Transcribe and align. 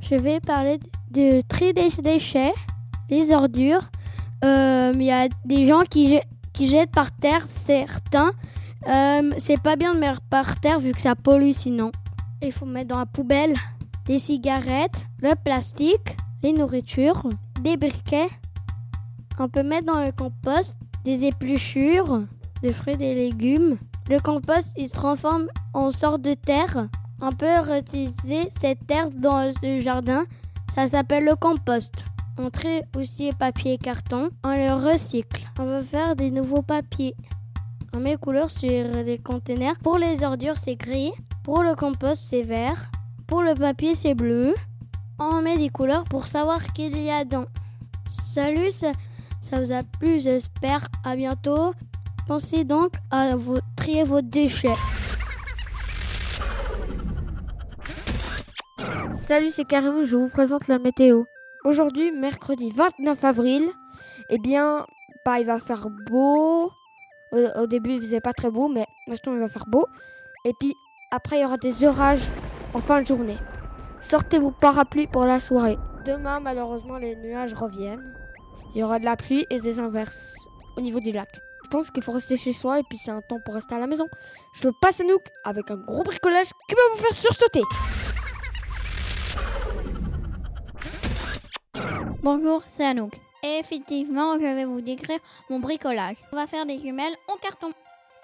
Je 0.00 0.14
vais 0.14 0.40
parler 0.40 0.78
du 1.10 1.42
tri 1.48 1.72
des 1.72 1.88
déchets, 2.02 2.52
les 3.08 3.32
ordures. 3.32 3.88
Euh, 4.44 4.92
Il 4.94 5.02
y 5.02 5.10
a 5.10 5.28
des 5.44 5.66
gens 5.66 5.84
qui, 5.88 6.20
qui 6.52 6.68
jettent 6.68 6.90
par 6.90 7.12
terre 7.12 7.46
certains. 7.48 8.32
Euh, 8.88 9.30
c'est 9.38 9.60
pas 9.60 9.76
bien 9.76 9.94
de 9.94 10.00
mettre 10.00 10.20
par 10.22 10.60
terre 10.60 10.80
vu 10.80 10.92
que 10.92 11.00
ça 11.00 11.14
pollue 11.14 11.52
sinon. 11.52 11.92
Il 12.42 12.52
faut 12.52 12.66
mettre 12.66 12.88
dans 12.88 12.98
la 12.98 13.06
poubelle 13.06 13.54
des 14.04 14.18
cigarettes, 14.18 15.06
le 15.22 15.34
plastique, 15.34 16.16
les 16.42 16.52
nourritures, 16.52 17.22
des 17.60 17.78
briquets. 17.78 18.28
On 19.38 19.48
peut 19.48 19.62
mettre 19.62 19.86
dans 19.86 20.02
le 20.02 20.12
compost 20.12 20.76
des 21.04 21.24
épluchures, 21.24 22.24
des 22.62 22.72
fruits 22.72 22.94
et 22.94 22.98
des 22.98 23.14
légumes. 23.14 23.78
Le 24.10 24.18
compost, 24.18 24.72
il 24.76 24.88
se 24.88 24.92
transforme 24.92 25.46
en 25.72 25.90
sorte 25.90 26.20
de 26.20 26.34
terre. 26.34 26.88
On 27.24 27.30
peut 27.30 27.60
réutiliser 27.60 28.48
cette 28.60 28.84
terre 28.88 29.08
dans 29.10 29.48
le 29.62 29.78
jardin. 29.78 30.24
Ça 30.74 30.88
s'appelle 30.88 31.24
le 31.24 31.36
compost. 31.36 32.04
On 32.36 32.50
trie 32.50 32.82
aussi 32.96 33.26
les 33.26 33.32
papiers 33.32 33.74
et 33.74 33.78
carton. 33.78 34.30
On 34.42 34.50
les 34.50 34.72
recycle. 34.72 35.48
On 35.60 35.64
va 35.64 35.82
faire 35.82 36.16
des 36.16 36.32
nouveaux 36.32 36.62
papiers. 36.62 37.14
On 37.94 38.00
met 38.00 38.10
les 38.10 38.16
couleurs 38.16 38.50
sur 38.50 38.68
les 38.68 39.18
containers. 39.18 39.78
Pour 39.78 39.98
les 39.98 40.24
ordures, 40.24 40.58
c'est 40.58 40.74
gris. 40.74 41.12
Pour 41.44 41.62
le 41.62 41.76
compost, 41.76 42.24
c'est 42.28 42.42
vert. 42.42 42.90
Pour 43.28 43.42
le 43.42 43.54
papier, 43.54 43.94
c'est 43.94 44.14
bleu. 44.14 44.54
On 45.20 45.42
met 45.42 45.58
des 45.58 45.68
couleurs 45.68 46.02
pour 46.02 46.26
savoir 46.26 46.72
qu'il 46.72 47.00
y 47.00 47.08
a 47.08 47.24
dedans. 47.24 47.44
Salut, 48.34 48.72
ça, 48.72 48.90
ça 49.40 49.60
vous 49.60 49.70
a 49.70 49.84
plu, 49.84 50.18
j'espère. 50.18 50.84
À 51.04 51.14
bientôt. 51.14 51.72
Pensez 52.26 52.64
donc 52.64 52.94
à 53.12 53.30
trier 53.76 54.02
vos 54.02 54.22
déchets. 54.22 54.74
Salut, 59.28 59.52
c'est 59.52 59.64
Karim, 59.64 60.04
je 60.04 60.16
vous 60.16 60.28
présente 60.28 60.66
la 60.66 60.78
météo. 60.78 61.24
Aujourd'hui, 61.64 62.10
mercredi 62.10 62.70
29 62.74 63.24
avril, 63.24 63.70
eh 64.28 64.38
bien, 64.38 64.84
bah, 65.24 65.38
il 65.38 65.46
va 65.46 65.58
faire 65.60 65.88
beau. 65.90 66.70
Au, 67.30 67.38
au 67.60 67.66
début, 67.68 67.92
il 67.92 68.02
faisait 68.02 68.20
pas 68.20 68.32
très 68.32 68.50
beau, 68.50 68.68
mais 68.68 68.84
maintenant, 69.06 69.32
il 69.34 69.38
va 69.38 69.48
faire 69.48 69.66
beau. 69.66 69.86
Et 70.44 70.52
puis, 70.58 70.74
après, 71.12 71.38
il 71.38 71.42
y 71.42 71.44
aura 71.44 71.56
des 71.56 71.84
orages 71.84 72.28
en 72.74 72.80
fin 72.80 73.00
de 73.00 73.06
journée. 73.06 73.38
Sortez 74.00 74.38
vos 74.40 74.50
parapluies 74.50 75.06
pour 75.06 75.24
la 75.24 75.38
soirée. 75.38 75.78
Demain, 76.04 76.40
malheureusement, 76.40 76.98
les 76.98 77.14
nuages 77.14 77.54
reviennent. 77.54 78.14
Il 78.74 78.80
y 78.80 78.82
aura 78.82 78.98
de 78.98 79.04
la 79.04 79.16
pluie 79.16 79.46
et 79.50 79.60
des 79.60 79.78
inverses 79.78 80.34
au 80.76 80.80
niveau 80.80 80.98
du 80.98 81.12
lac. 81.12 81.40
Je 81.64 81.68
pense 81.68 81.90
qu'il 81.90 82.02
faut 82.02 82.12
rester 82.12 82.36
chez 82.36 82.52
soi 82.52 82.80
et 82.80 82.82
puis 82.88 82.98
c'est 82.98 83.12
un 83.12 83.22
temps 83.22 83.38
pour 83.44 83.54
rester 83.54 83.76
à 83.76 83.78
la 83.78 83.86
maison. 83.86 84.08
Je 84.54 84.68
passe 84.80 85.00
à 85.00 85.04
Nook 85.04 85.22
avec 85.44 85.70
un 85.70 85.76
gros 85.76 86.02
bricolage 86.02 86.50
qui 86.68 86.74
va 86.74 86.80
vous 86.92 87.02
faire 87.02 87.14
sursauter. 87.14 87.62
Bonjour, 92.22 92.62
c'est 92.68 92.84
Anouk. 92.84 93.14
Et 93.42 93.58
effectivement, 93.58 94.34
je 94.34 94.44
vais 94.44 94.64
vous 94.64 94.80
décrire 94.80 95.18
mon 95.50 95.58
bricolage. 95.58 96.18
On 96.32 96.36
va 96.36 96.46
faire 96.46 96.64
des 96.64 96.78
jumelles 96.78 97.16
en 97.26 97.34
carton. 97.34 97.72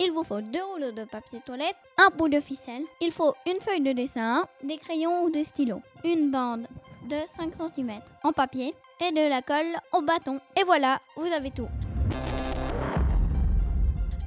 Il 0.00 0.12
vous 0.12 0.22
faut 0.22 0.42
deux 0.42 0.62
rouleaux 0.62 0.92
de 0.92 1.04
papier 1.04 1.40
toilette, 1.40 1.76
un 1.96 2.10
bout 2.10 2.28
de 2.28 2.38
ficelle, 2.40 2.82
il 3.00 3.10
faut 3.10 3.32
une 3.46 3.58
feuille 3.62 3.80
de 3.80 3.92
dessin, 3.92 4.46
des 4.62 4.76
crayons 4.76 5.22
ou 5.22 5.30
des 5.30 5.46
stylos, 5.46 5.80
une 6.04 6.30
bande 6.30 6.66
de 7.08 7.16
5 7.38 7.54
cm 7.74 8.00
en 8.22 8.34
papier 8.34 8.74
et 9.00 9.12
de 9.12 9.30
la 9.30 9.40
colle 9.40 9.74
au 9.94 10.02
bâton. 10.02 10.40
Et 10.60 10.64
voilà, 10.64 11.00
vous 11.16 11.32
avez 11.32 11.50
tout. 11.50 11.68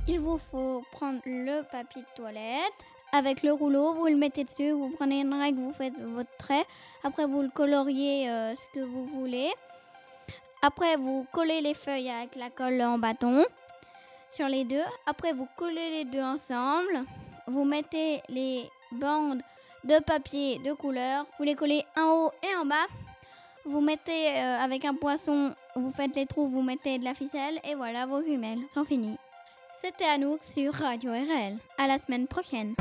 Il 0.07 0.19
vous 0.19 0.39
faut 0.39 0.83
prendre 0.91 1.19
le 1.27 1.61
papier 1.71 2.01
de 2.01 2.07
toilette. 2.15 2.73
Avec 3.11 3.41
le 3.41 3.51
rouleau, 3.51 3.93
vous 3.93 4.05
le 4.05 4.15
mettez 4.15 4.43
dessus, 4.43 4.71
vous 4.71 4.89
prenez 4.89 5.21
une 5.21 5.33
règle, 5.33 5.61
vous 5.61 5.73
faites 5.73 5.99
votre 5.99 6.35
trait. 6.37 6.65
Après, 7.03 7.25
vous 7.25 7.41
le 7.41 7.49
coloriez 7.49 8.29
euh, 8.29 8.53
ce 8.53 8.65
que 8.73 8.83
vous 8.83 9.05
voulez. 9.05 9.49
Après, 10.61 10.95
vous 10.95 11.25
collez 11.31 11.61
les 11.61 11.73
feuilles 11.73 12.09
avec 12.09 12.35
la 12.35 12.49
colle 12.49 12.81
en 12.81 12.99
bâton 12.99 13.45
sur 14.29 14.47
les 14.47 14.63
deux. 14.63 14.83
Après, 15.07 15.33
vous 15.33 15.47
collez 15.55 15.89
les 15.89 16.05
deux 16.05 16.21
ensemble. 16.21 17.05
Vous 17.47 17.63
mettez 17.63 18.21
les 18.29 18.69
bandes 18.91 19.41
de 19.83 19.99
papier 19.99 20.59
de 20.59 20.73
couleur. 20.73 21.25
Vous 21.37 21.45
les 21.45 21.55
collez 21.55 21.83
en 21.97 22.11
haut 22.11 22.31
et 22.43 22.55
en 22.61 22.65
bas. 22.65 22.87
Vous 23.65 23.81
mettez 23.81 24.37
euh, 24.37 24.59
avec 24.59 24.85
un 24.85 24.93
poinçon, 24.95 25.53
vous 25.75 25.91
faites 25.91 26.15
les 26.15 26.25
trous, 26.25 26.47
vous 26.47 26.61
mettez 26.61 26.97
de 26.97 27.03
la 27.03 27.13
ficelle 27.13 27.59
et 27.63 27.75
voilà 27.75 28.05
vos 28.05 28.21
jumelles 28.23 28.61
sont 28.73 28.83
finies. 28.83 29.17
C'était 29.81 30.05
à 30.05 30.17
nous 30.17 30.37
sur 30.41 30.73
Radio 30.73 31.11
RL. 31.11 31.57
À 31.77 31.87
la 31.87 31.97
semaine 31.99 32.27
prochaine. 32.27 32.75